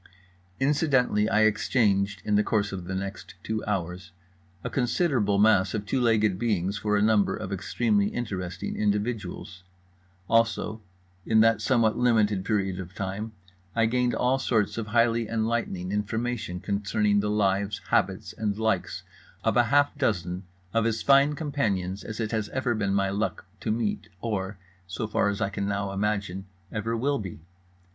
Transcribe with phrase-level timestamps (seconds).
[0.59, 4.09] Incidentally, I exchanged (in the course of the next two hours)
[4.63, 9.63] a considerable mass of two legged beings for a number of extremely interesting individuals.
[10.27, 10.81] Also,
[11.23, 13.33] in that somewhat limited period of time,
[13.75, 19.03] I gained all sorts of highly enlightening information concerning the lives, habits and likes
[19.43, 23.45] of half a dozen of as fine companions as it has ever been my luck
[23.59, 24.57] to meet or,
[24.87, 27.41] so far as I can now imagine, ever will be.